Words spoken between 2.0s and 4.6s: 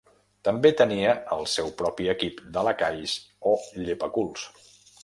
equip de lacais o llepaculs.